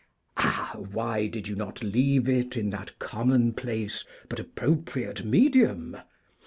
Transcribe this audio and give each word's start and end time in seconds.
Ah, 0.37 0.77
why 0.79 1.27
did 1.27 1.47
you 1.47 1.55
not 1.55 1.83
leave 1.83 2.27
it 2.27 2.57
in 2.57 2.71
that 2.71 2.97
commonplace 2.97 4.03
but 4.29 4.39
appropriate 4.39 5.23
medium? 5.23 5.95